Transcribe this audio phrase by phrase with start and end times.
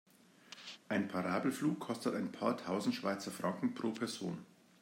[0.89, 4.43] Ein Parabelflug kostet ein paar tausend Schweizer Franken pro Person.